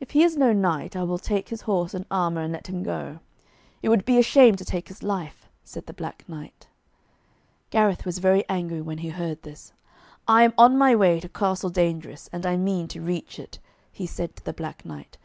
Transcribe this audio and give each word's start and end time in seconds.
'If 0.00 0.10
he 0.10 0.24
is 0.24 0.36
no 0.36 0.52
knight, 0.52 0.96
I 0.96 1.04
will 1.04 1.16
take 1.20 1.50
his 1.50 1.60
horse 1.60 1.94
and 1.94 2.04
armour, 2.10 2.40
and 2.40 2.52
let 2.52 2.66
him 2.68 2.82
go. 2.82 3.20
It 3.82 3.88
would 3.88 4.04
be 4.04 4.18
a 4.18 4.22
shame 4.24 4.56
to 4.56 4.64
take 4.64 4.88
his 4.88 5.00
life,' 5.04 5.48
said 5.62 5.86
the 5.86 5.92
Black 5.92 6.28
Knight. 6.28 6.66
Gareth 7.70 8.04
was 8.04 8.18
very 8.18 8.42
angry 8.48 8.80
when 8.80 8.98
he 8.98 9.10
heard 9.10 9.42
this. 9.42 9.72
'I 10.26 10.42
am 10.42 10.54
on 10.58 10.76
my 10.76 10.96
way 10.96 11.20
to 11.20 11.28
Castle 11.28 11.70
Dangerous, 11.70 12.28
and 12.32 12.44
I 12.44 12.56
mean 12.56 12.88
to 12.88 13.00
reach 13.00 13.38
it,' 13.38 13.60
he 13.92 14.06
said 14.06 14.34
to 14.34 14.44
the 14.44 14.52
Black 14.52 14.84
Knight. 14.84 15.16